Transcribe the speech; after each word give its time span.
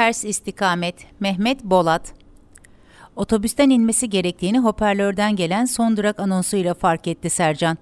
Ters 0.00 0.24
istikamet 0.24 0.94
Mehmet 1.20 1.64
Bolat 1.64 2.12
Otobüsten 3.16 3.70
inmesi 3.70 4.10
gerektiğini 4.10 4.58
hoparlörden 4.58 5.36
gelen 5.36 5.64
son 5.64 5.96
durak 5.96 6.20
anonsuyla 6.20 6.74
fark 6.74 7.08
etti 7.08 7.30
Sercan. 7.30 7.78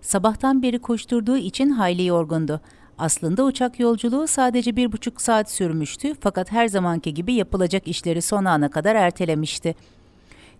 Sabahtan 0.00 0.62
beri 0.62 0.78
koşturduğu 0.78 1.36
için 1.36 1.70
hayli 1.70 2.06
yorgundu. 2.06 2.60
Aslında 2.98 3.44
uçak 3.44 3.80
yolculuğu 3.80 4.26
sadece 4.26 4.76
bir 4.76 4.92
buçuk 4.92 5.20
saat 5.20 5.50
sürmüştü 5.50 6.14
fakat 6.20 6.52
her 6.52 6.68
zamanki 6.68 7.14
gibi 7.14 7.34
yapılacak 7.34 7.88
işleri 7.88 8.22
son 8.22 8.44
ana 8.44 8.70
kadar 8.70 8.94
ertelemişti. 8.94 9.74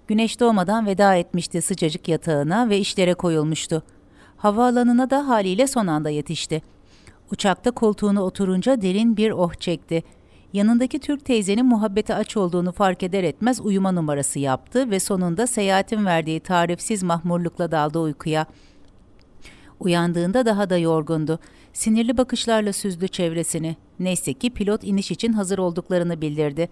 Güneş 0.09 0.41
doğmadan 0.41 0.87
veda 0.87 1.15
etmişti 1.15 1.63
sıcacık 1.63 2.09
yatağına 2.09 2.69
ve 2.69 2.79
işlere 2.79 3.15
koyulmuştu. 3.15 3.83
Havaalanına 4.37 5.11
da 5.11 5.29
haliyle 5.29 5.67
son 5.67 5.87
anda 5.87 6.11
yetişti. 6.11 6.63
Uçakta 7.33 7.71
koltuğuna 7.71 8.23
oturunca 8.23 8.83
derin 8.83 9.17
bir 9.17 9.31
oh 9.31 9.55
çekti. 9.55 10.03
Yanındaki 10.53 10.99
Türk 10.99 11.25
teyzenin 11.25 11.67
muhabbete 11.67 12.15
aç 12.15 12.37
olduğunu 12.37 12.73
fark 12.73 13.03
eder 13.03 13.25
etmez 13.25 13.61
uyuma 13.61 13.93
numarası 13.93 14.39
yaptı 14.39 14.91
ve 14.91 15.01
sonunda 15.01 15.47
seyahatin 15.47 16.07
verdiği 16.07 16.41
tarifsiz 16.41 17.03
mahmurlukla 17.03 17.71
daldı 17.71 17.99
uykuya. 17.99 18.47
Uyandığında 19.81 20.47
daha 20.47 20.71
da 20.71 20.79
yorgundu. 20.79 21.39
Sinirli 21.73 22.17
bakışlarla 22.19 22.73
süzdü 22.73 23.09
çevresini. 23.09 23.77
Neyse 23.99 24.33
ki 24.33 24.51
pilot 24.51 24.85
iniş 24.85 25.11
için 25.11 25.33
hazır 25.33 25.59
olduklarını 25.59 26.21
bildirdi. 26.21 26.69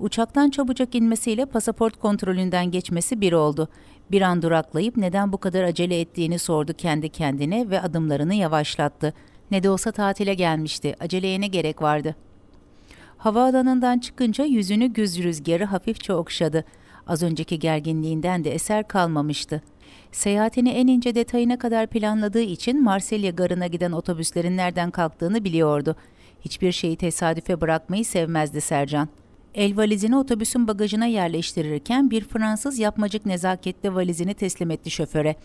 Uçaktan 0.00 0.50
çabucak 0.50 0.94
inmesiyle 0.94 1.46
pasaport 1.46 1.96
kontrolünden 1.96 2.70
geçmesi 2.70 3.20
bir 3.20 3.32
oldu. 3.32 3.68
Bir 4.10 4.22
an 4.22 4.42
duraklayıp 4.42 4.96
neden 4.96 5.32
bu 5.32 5.38
kadar 5.38 5.62
acele 5.62 6.00
ettiğini 6.00 6.38
sordu 6.38 6.72
kendi 6.72 7.08
kendine 7.08 7.70
ve 7.70 7.80
adımlarını 7.80 8.34
yavaşlattı. 8.34 9.14
Ne 9.50 9.62
de 9.62 9.70
olsa 9.70 9.92
tatile 9.92 10.34
gelmişti. 10.34 10.94
Aceleye 11.00 11.40
ne 11.40 11.46
gerek 11.46 11.82
vardı? 11.82 12.14
Havaalanından 13.18 13.98
çıkınca 13.98 14.44
yüzünü 14.44 14.86
güz 14.86 15.18
rüzgarı 15.22 15.64
hafifçe 15.64 16.12
okşadı. 16.12 16.64
Az 17.06 17.22
önceki 17.22 17.58
gerginliğinden 17.58 18.44
de 18.44 18.54
eser 18.54 18.88
kalmamıştı. 18.88 19.62
Seyahatini 20.12 20.70
en 20.70 20.86
ince 20.86 21.14
detayına 21.14 21.58
kadar 21.58 21.86
planladığı 21.86 22.40
için 22.40 22.82
Marsilya 22.82 23.30
garına 23.30 23.66
giden 23.66 23.92
otobüslerin 23.92 24.56
nereden 24.56 24.90
kalktığını 24.90 25.44
biliyordu. 25.44 25.96
Hiçbir 26.40 26.72
şeyi 26.72 26.96
tesadüfe 26.96 27.60
bırakmayı 27.60 28.04
sevmezdi 28.04 28.60
Sercan. 28.60 29.08
El 29.54 29.76
valizini 29.76 30.16
otobüsün 30.16 30.68
bagajına 30.68 31.06
yerleştirirken 31.06 32.10
bir 32.10 32.24
Fransız 32.24 32.78
yapmacık 32.78 33.26
nezaketle 33.26 33.94
valizini 33.94 34.34
teslim 34.34 34.70
etti 34.70 34.90
şoföre. 34.90 35.36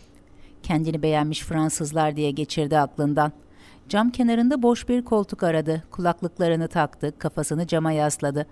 Kendini 0.64 1.02
beğenmiş 1.02 1.40
Fransızlar 1.40 2.16
diye 2.16 2.32
geçirdi 2.32 2.78
aklından. 2.78 3.32
Cam 3.90 4.10
kenarında 4.10 4.62
boş 4.62 4.90
bir 4.90 5.06
koltuk 5.06 5.44
aradı. 5.44 5.84
Kulaklıklarını 5.92 6.68
taktı, 6.68 7.14
kafasını 7.18 7.68
cama 7.68 7.92
yasladı. 7.92 8.46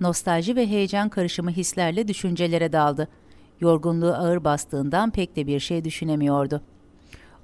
Nostalji 0.00 0.56
ve 0.56 0.66
heyecan 0.66 1.08
karışımı 1.08 1.50
hislerle 1.50 2.08
düşüncelere 2.08 2.72
daldı. 2.72 3.08
Yorgunluğu 3.60 4.14
ağır 4.14 4.44
bastığından 4.44 5.10
pek 5.10 5.36
de 5.36 5.46
bir 5.46 5.60
şey 5.60 5.84
düşünemiyordu. 5.84 6.62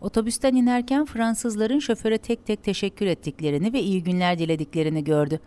Otobüsten 0.01 0.55
inerken 0.55 1.05
Fransızların 1.05 1.78
şoföre 1.78 2.19
tek 2.19 2.47
tek 2.47 2.65
teşekkür 2.65 3.06
ettiklerini 3.06 3.73
ve 3.73 3.81
iyi 3.81 4.03
günler 4.03 4.39
dilediklerini 4.39 5.05
gördü. 5.05 5.41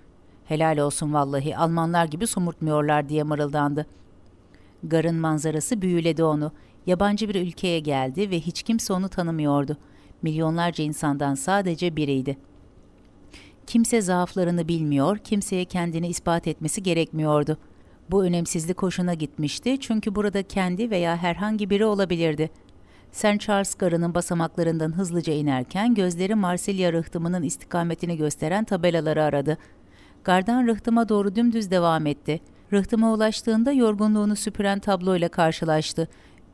Helal 0.45 0.77
olsun 0.77 1.13
vallahi 1.13 1.57
Almanlar 1.57 2.05
gibi 2.05 2.27
somurtmuyorlar 2.27 3.09
diye 3.09 3.23
mırıldandı. 3.23 3.85
Garın 4.83 5.15
manzarası 5.15 5.81
büyüledi 5.81 6.23
onu. 6.23 6.51
Yabancı 6.85 7.29
bir 7.29 7.35
ülkeye 7.35 7.79
geldi 7.79 8.31
ve 8.31 8.39
hiç 8.39 8.63
kimse 8.63 8.93
onu 8.93 9.09
tanımıyordu. 9.09 9.77
Milyonlarca 10.21 10.83
insandan 10.83 11.35
sadece 11.35 11.95
biriydi. 11.95 12.37
Kimse 13.67 14.01
zaaflarını 14.01 14.67
bilmiyor, 14.67 15.17
kimseye 15.17 15.65
kendini 15.65 16.07
ispat 16.07 16.47
etmesi 16.47 16.83
gerekmiyordu. 16.83 17.57
Bu 18.11 18.23
önemsizlik 18.23 18.81
hoşuna 18.81 19.13
gitmişti 19.13 19.79
çünkü 19.79 20.15
burada 20.15 20.43
kendi 20.43 20.89
veya 20.89 21.17
herhangi 21.17 21.69
biri 21.69 21.85
olabilirdi. 21.85 22.49
St. 23.11 23.39
Charles 23.39 23.75
Garı'nın 23.75 24.15
basamaklarından 24.15 24.97
hızlıca 24.97 25.33
inerken 25.33 25.93
gözleri 25.93 26.35
Marsilya 26.35 26.93
rıhtımının 26.93 27.43
istikametini 27.43 28.17
gösteren 28.17 28.63
tabelaları 28.63 29.23
aradı. 29.23 29.57
Gardan 30.23 30.67
rıhtıma 30.67 31.09
doğru 31.09 31.35
dümdüz 31.35 31.71
devam 31.71 32.05
etti. 32.05 32.39
Rıhtıma 32.73 33.13
ulaştığında 33.13 33.71
yorgunluğunu 33.71 34.35
süpüren 34.35 34.79
tabloyla 34.79 35.29
karşılaştı. 35.29 36.07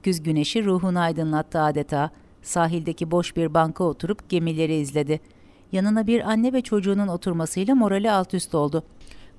Güz 0.03 0.24
güneşi 0.24 0.66
ruhunu 0.66 1.00
aydınlattı 1.00 1.62
adeta. 1.62 2.09
Sahildeki 2.46 3.12
boş 3.12 3.36
bir 3.36 3.54
banka 3.54 3.84
oturup 3.84 4.30
gemileri 4.30 4.76
izledi. 4.76 5.20
Yanına 5.72 6.08
bir 6.08 6.30
anne 6.30 6.54
ve 6.54 6.62
çocuğunun 6.62 7.08
oturmasıyla 7.08 7.76
morali 7.76 8.12
alt 8.12 8.34
üst 8.34 8.56
oldu. 8.56 8.84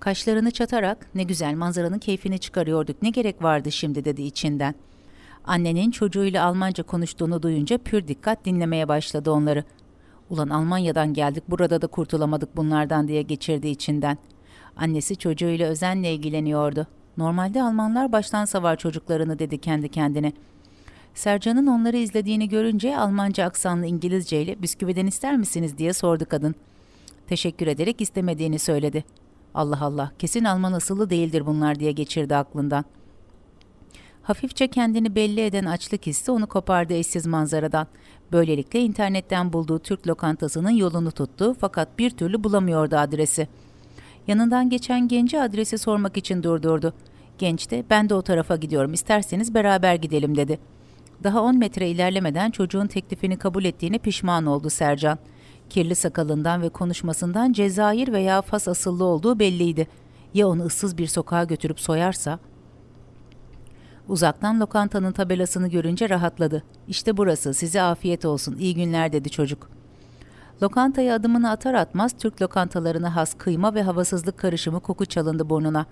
Kaşlarını 0.01 0.51
çatarak 0.51 1.07
ne 1.15 1.23
güzel 1.23 1.55
manzaranın 1.55 1.99
keyfini 1.99 2.39
çıkarıyorduk 2.39 3.03
ne 3.03 3.11
gerek 3.11 3.43
vardı 3.43 3.73
şimdi 3.73 4.05
dedi 4.05 4.23
içinden. 4.23 4.75
Annenin 5.45 5.91
çocuğuyla 5.91 6.45
Almanca 6.45 6.85
konuştuğunu 6.85 7.43
duyunca 7.43 7.79
pür 7.79 8.09
dikkat 8.09 8.45
dinlemeye 8.45 8.89
başladı 8.89 9.31
onları. 9.31 9.65
Ulan 10.31 10.49
Almanya'dan 10.49 11.15
geldik 11.15 11.45
burada 11.49 11.83
da 11.83 11.87
kurtulamadık 11.87 12.57
bunlardan 12.57 13.09
diye 13.09 13.23
geçirdi 13.23 13.69
içinden. 13.69 14.19
Annesi 14.77 15.17
çocuğuyla 15.17 15.69
özenle 15.69 16.15
ilgileniyordu. 16.15 16.87
Normalde 17.17 17.63
Almanlar 17.63 18.13
baştan 18.13 18.45
savar 18.45 18.77
çocuklarını 18.77 19.39
dedi 19.39 19.59
kendi 19.59 19.89
kendine. 19.89 20.33
Sercan'ın 21.17 21.67
onları 21.67 21.97
izlediğini 21.97 22.49
görünce 22.49 22.99
Almanca 22.99 23.45
aksanlı 23.45 23.87
İngilizce 23.87 24.43
ile 24.43 24.63
bisküviden 24.63 25.07
ister 25.07 25.37
misiniz 25.37 25.79
diye 25.79 25.93
sordu 25.93 26.25
kadın. 26.29 26.55
Teşekkür 27.27 27.67
ederek 27.67 28.01
istemediğini 28.01 28.59
söyledi. 28.59 29.05
Allah 29.55 29.79
Allah 29.81 30.13
kesin 30.19 30.45
Alman 30.45 30.73
asıllı 30.73 31.11
değildir 31.11 31.47
bunlar 31.47 31.81
diye 31.81 31.93
geçirdi 31.93 32.37
aklından. 32.37 32.85
Hafifçe 34.23 34.69
kendini 34.69 35.15
belli 35.15 35.41
eden 35.41 35.65
açlık 35.65 36.07
hissi 36.07 36.31
onu 36.31 36.47
kopardı 36.47 36.95
eşsiz 36.95 37.27
manzaradan. 37.27 37.87
Böylelikle 38.33 38.81
internetten 38.81 39.53
bulduğu 39.53 39.79
Türk 39.79 40.09
lokantasının 40.09 40.71
yolunu 40.71 41.11
tuttu 41.13 41.57
fakat 41.61 41.99
bir 41.99 42.11
türlü 42.11 42.45
bulamıyordu 42.45 42.97
adresi. 42.97 43.49
Yanından 44.27 44.71
geçen 44.71 45.09
genci 45.09 45.41
adresi 45.41 45.79
sormak 45.79 46.17
için 46.17 46.43
durdurdu. 46.43 46.95
Genç 47.39 47.71
de 47.71 47.85
ben 47.91 48.09
de 48.09 48.15
o 48.15 48.23
tarafa 48.23 48.57
gidiyorum 48.57 48.93
isterseniz 48.93 49.55
beraber 49.55 49.95
gidelim 49.95 50.37
dedi. 50.37 50.76
Daha 51.25 51.43
10 51.43 51.59
metre 51.59 51.89
ilerlemeden 51.89 52.51
çocuğun 52.51 52.87
teklifini 52.87 53.37
kabul 53.37 53.65
ettiğine 53.65 53.99
pişman 53.99 54.47
oldu 54.47 54.71
Sercan. 54.71 55.19
Kirli 55.71 55.95
sakalından 55.95 56.63
ve 56.63 56.69
konuşmasından 56.69 57.53
Cezayir 57.53 58.13
veya 58.13 58.43
Fas 58.43 58.69
asıllı 58.69 59.05
olduğu 59.05 59.39
belliydi. 59.39 59.87
Ya 60.35 60.49
onu 60.49 60.63
ıssız 60.65 60.99
bir 60.99 61.07
sokağa 61.07 61.45
götürüp 61.45 61.81
soyarsa? 61.81 62.39
Uzaktan 64.09 64.61
lokantanın 64.61 65.13
tabelasını 65.13 65.69
görünce 65.69 66.09
rahatladı. 66.09 66.63
İşte 66.89 67.17
burası, 67.17 67.55
size 67.55 67.83
afiyet 67.83 68.25
olsun, 68.25 68.57
iyi 68.57 68.75
günler 68.75 69.13
dedi 69.13 69.31
çocuk. 69.31 69.71
Lokantaya 70.63 71.15
adımını 71.15 71.51
atar 71.51 71.75
atmaz 71.75 72.13
Türk 72.19 72.43
lokantalarına 72.43 73.17
has 73.17 73.35
kıyma 73.35 73.75
ve 73.75 73.83
havasızlık 73.83 74.39
karışımı 74.39 74.81
koku 74.81 75.07
çalındı 75.07 75.51
burnuna. 75.51 75.87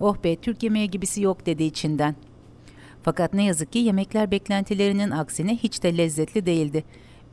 Oh 0.00 0.16
be, 0.24 0.36
Türk 0.36 0.62
yemeği 0.62 0.90
gibisi 0.90 1.22
yok 1.22 1.46
dedi 1.46 1.64
içinden. 1.64 2.14
Fakat 3.08 3.34
ne 3.34 3.44
yazık 3.44 3.72
ki 3.72 3.78
yemekler 3.78 4.30
beklentilerinin 4.30 5.10
aksine 5.10 5.56
hiç 5.56 5.82
de 5.82 5.96
lezzetli 5.96 6.46
değildi. 6.46 6.84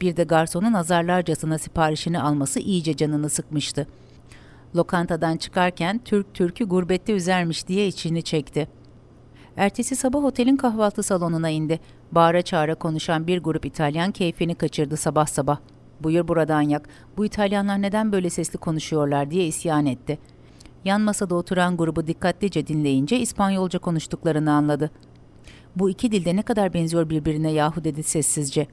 Bir 0.01 0.17
de 0.17 0.23
garsonun 0.23 0.73
azarlarcasına 0.73 1.57
siparişini 1.57 2.21
alması 2.21 2.59
iyice 2.59 2.97
canını 2.97 3.29
sıkmıştı. 3.29 3.87
Lokantadan 4.75 5.37
çıkarken 5.37 6.01
Türk 6.05 6.33
Türk'ü 6.33 6.65
gurbette 6.65 7.13
üzermiş 7.13 7.67
diye 7.67 7.87
içini 7.87 8.23
çekti. 8.23 8.67
Ertesi 9.57 9.95
sabah 9.95 10.23
otelin 10.23 10.57
kahvaltı 10.57 11.03
salonuna 11.03 11.49
indi. 11.49 11.79
Bağıra 12.11 12.41
çağıra 12.41 12.75
konuşan 12.75 13.27
bir 13.27 13.39
grup 13.39 13.65
İtalyan 13.65 14.11
keyfini 14.11 14.55
kaçırdı 14.55 14.97
sabah 14.97 15.27
sabah. 15.27 15.57
Buyur 15.99 16.27
buradan 16.27 16.61
yak. 16.61 16.89
Bu 17.17 17.25
İtalyanlar 17.25 17.81
neden 17.81 18.11
böyle 18.11 18.29
sesli 18.29 18.57
konuşuyorlar 18.57 19.31
diye 19.31 19.45
isyan 19.47 19.85
etti. 19.85 20.19
Yan 20.85 21.01
masada 21.01 21.35
oturan 21.35 21.77
grubu 21.77 22.07
dikkatlice 22.07 22.67
dinleyince 22.67 23.19
İspanyolca 23.19 23.79
konuştuklarını 23.79 24.51
anladı. 24.51 24.91
Bu 25.75 25.89
iki 25.89 26.11
dilde 26.11 26.35
ne 26.35 26.41
kadar 26.41 26.73
benziyor 26.73 27.09
birbirine 27.09 27.51
yahu 27.51 27.83
dedi 27.83 28.03
sessizce. 28.03 28.67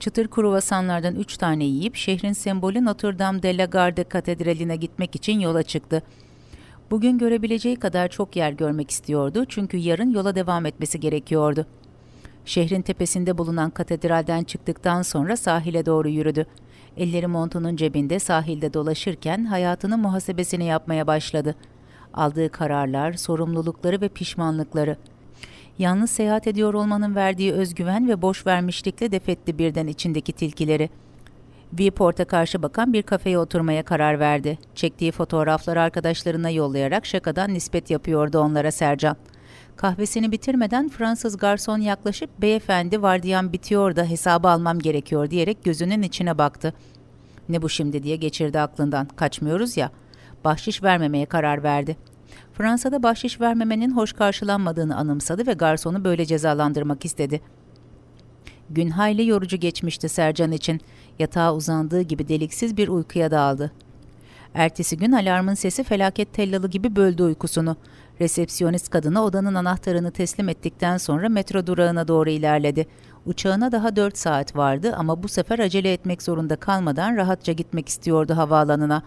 Çıtır 0.00 0.28
kruvasanlardan 0.28 1.14
üç 1.14 1.36
tane 1.36 1.64
yiyip 1.64 1.96
şehrin 1.96 2.32
sembolü 2.32 2.84
Notre 2.84 3.18
Dame 3.18 3.42
de 3.42 3.56
la 3.56 3.64
Garde 3.64 4.04
katedraline 4.04 4.76
gitmek 4.76 5.16
için 5.16 5.40
yola 5.40 5.62
çıktı. 5.62 6.02
Bugün 6.90 7.18
görebileceği 7.18 7.76
kadar 7.76 8.08
çok 8.08 8.36
yer 8.36 8.52
görmek 8.52 8.90
istiyordu 8.90 9.44
çünkü 9.48 9.76
yarın 9.76 10.10
yola 10.10 10.34
devam 10.34 10.66
etmesi 10.66 11.00
gerekiyordu. 11.00 11.66
Şehrin 12.44 12.82
tepesinde 12.82 13.38
bulunan 13.38 13.70
katedralden 13.70 14.44
çıktıktan 14.44 15.02
sonra 15.02 15.36
sahile 15.36 15.86
doğru 15.86 16.08
yürüdü. 16.08 16.46
Elleri 16.96 17.26
montunun 17.26 17.76
cebinde 17.76 18.18
sahilde 18.18 18.74
dolaşırken 18.74 19.44
hayatının 19.44 20.00
muhasebesini 20.00 20.64
yapmaya 20.64 21.06
başladı. 21.06 21.54
Aldığı 22.14 22.48
kararlar, 22.48 23.12
sorumlulukları 23.12 24.00
ve 24.00 24.08
pişmanlıkları– 24.08 24.96
Yalnız 25.80 26.10
seyahat 26.10 26.46
ediyor 26.46 26.74
olmanın 26.74 27.14
verdiği 27.14 27.52
özgüven 27.52 28.08
ve 28.08 28.22
boş 28.22 28.46
vermişlikle 28.46 29.12
defetti 29.12 29.58
birden 29.58 29.86
içindeki 29.86 30.32
tilkileri. 30.32 30.90
Viewport'a 31.72 32.24
karşı 32.24 32.62
bakan 32.62 32.92
bir 32.92 33.02
kafeye 33.02 33.38
oturmaya 33.38 33.82
karar 33.82 34.20
verdi. 34.20 34.58
Çektiği 34.74 35.12
fotoğrafları 35.12 35.80
arkadaşlarına 35.80 36.50
yollayarak 36.50 37.06
şakadan 37.06 37.54
nispet 37.54 37.90
yapıyordu 37.90 38.38
onlara 38.38 38.70
Sercan. 38.70 39.16
Kahvesini 39.76 40.32
bitirmeden 40.32 40.88
Fransız 40.88 41.36
garson 41.36 41.78
yaklaşıp 41.78 42.30
beyefendi 42.38 43.02
vardiyan 43.02 43.52
bitiyor 43.52 43.96
da 43.96 44.04
hesabı 44.04 44.48
almam 44.48 44.78
gerekiyor 44.78 45.30
diyerek 45.30 45.64
gözünün 45.64 46.02
içine 46.02 46.38
baktı. 46.38 46.74
Ne 47.48 47.62
bu 47.62 47.68
şimdi 47.68 48.02
diye 48.02 48.16
geçirdi 48.16 48.60
aklından. 48.60 49.08
Kaçmıyoruz 49.16 49.76
ya. 49.76 49.90
Bahşiş 50.44 50.82
vermemeye 50.82 51.26
karar 51.26 51.62
verdi. 51.62 51.96
Fransa'da 52.60 53.02
bahşiş 53.02 53.40
vermemenin 53.40 53.96
hoş 53.96 54.12
karşılanmadığını 54.12 54.96
anımsadı 54.96 55.46
ve 55.46 55.52
garsonu 55.52 56.04
böyle 56.04 56.26
cezalandırmak 56.26 57.04
istedi. 57.04 57.40
Gün 58.70 58.90
hayli 58.90 59.26
yorucu 59.26 59.56
geçmişti 59.56 60.08
Sercan 60.08 60.52
için. 60.52 60.80
Yatağa 61.18 61.54
uzandığı 61.54 62.02
gibi 62.02 62.28
deliksiz 62.28 62.76
bir 62.76 62.88
uykuya 62.88 63.30
daldı. 63.30 63.72
Ertesi 64.54 64.96
gün 64.96 65.12
alarmın 65.12 65.54
sesi 65.54 65.84
felaket 65.84 66.32
tellalı 66.32 66.68
gibi 66.68 66.96
böldü 66.96 67.22
uykusunu. 67.22 67.76
Resepsiyonist 68.20 68.90
kadına 68.90 69.24
odanın 69.24 69.54
anahtarını 69.54 70.10
teslim 70.10 70.48
ettikten 70.48 70.96
sonra 70.96 71.28
metro 71.28 71.66
durağına 71.66 72.08
doğru 72.08 72.30
ilerledi. 72.30 72.86
Uçağına 73.26 73.72
daha 73.72 73.96
4 73.96 74.18
saat 74.18 74.56
vardı 74.56 74.94
ama 74.96 75.22
bu 75.22 75.28
sefer 75.28 75.58
acele 75.58 75.92
etmek 75.92 76.22
zorunda 76.22 76.56
kalmadan 76.56 77.16
rahatça 77.16 77.52
gitmek 77.52 77.88
istiyordu 77.88 78.36
havaalanına. 78.36 79.02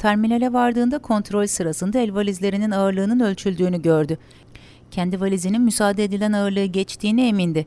Terminale 0.00 0.52
vardığında 0.52 0.98
kontrol 0.98 1.46
sırasında 1.46 1.98
el 1.98 2.14
valizlerinin 2.14 2.70
ağırlığının 2.70 3.20
ölçüldüğünü 3.20 3.82
gördü. 3.82 4.18
Kendi 4.90 5.20
valizinin 5.20 5.62
müsaade 5.62 6.04
edilen 6.04 6.32
ağırlığı 6.32 6.64
geçtiğine 6.64 7.28
emindi. 7.28 7.66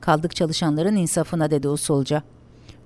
Kaldık 0.00 0.36
çalışanların 0.36 0.96
insafına 0.96 1.50
dedi 1.50 1.68
usulca. 1.68 2.22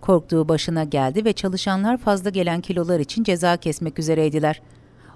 Korktuğu 0.01 0.49
başına 0.49 0.85
geldi 0.85 1.25
ve 1.25 1.33
çalışanlar 1.33 1.97
fazla 1.97 2.31
gelen 2.31 2.61
kilolar 2.61 3.01
için 3.01 3.25
ceza 3.25 3.57
kesmek 3.57 3.99
üzereydiler. 3.99 4.63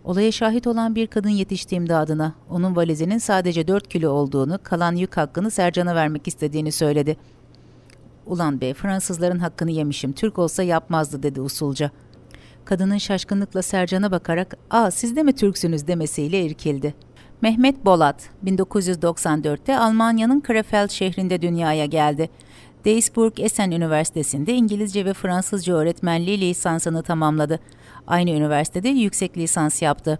Olaya 0.05 0.33
şahit 0.33 0.67
olan 0.67 0.95
bir 0.95 1.07
kadın 1.07 1.29
yetişti 1.29 1.77
imdadına. 1.77 2.35
Onun 2.51 2.77
valizinin 2.77 3.19
sadece 3.19 3.69
4 3.69 3.89
kilo 3.89 4.11
olduğunu, 4.11 4.59
kalan 4.63 4.97
yük 4.97 5.17
hakkını 5.17 5.51
Sercan'a 5.51 5.95
vermek 5.95 6.29
istediğini 6.29 6.73
söyledi. 6.73 7.17
Ulan 8.27 8.61
be 8.61 8.75
Fransızların 8.75 9.39
hakkını 9.39 9.71
yemişim, 9.71 10.13
Türk 10.13 10.39
olsa 10.39 10.63
yapmazdı 10.63 11.23
dedi 11.23 11.41
usulca. 11.41 11.91
Kadının 12.69 12.99
şaşkınlıkla 12.99 13.63
Sercan'a 13.63 14.11
bakarak 14.11 14.57
''Aa 14.71 14.91
siz 14.91 15.17
de 15.17 15.23
mi 15.23 15.33
Türksünüz?'' 15.33 15.87
demesiyle 15.87 16.43
irkildi. 16.43 16.95
Mehmet 17.43 17.85
Bolat, 17.85 18.31
1994'te 18.45 19.79
Almanya'nın 19.79 20.41
Krefeld 20.41 20.91
şehrinde 20.91 21.43
dünyaya 21.43 21.87
geldi. 21.87 22.31
Duisburg 22.85 23.41
Essen 23.41 23.71
Üniversitesi'nde 23.71 24.55
İngilizce 24.55 25.05
ve 25.05 25.15
Fransızca 25.15 25.75
öğretmenliği 25.75 26.41
lisansını 26.41 27.03
tamamladı. 27.03 27.61
Aynı 28.07 28.31
üniversitede 28.31 28.89
yüksek 28.89 29.39
lisans 29.39 29.83
yaptı. 29.83 30.19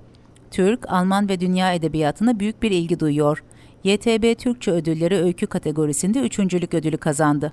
Türk, 0.51 0.93
Alman 0.93 1.29
ve 1.29 1.41
dünya 1.41 1.73
edebiyatına 1.73 2.41
büyük 2.41 2.63
bir 2.63 2.71
ilgi 2.71 3.01
duyuyor. 3.01 3.45
YTB 3.85 4.39
Türkçe 4.39 4.71
ödülleri 4.71 5.17
öykü 5.17 5.47
kategorisinde 5.47 6.21
üçüncülük 6.21 6.75
ödülü 6.75 6.97
kazandı. 6.97 7.53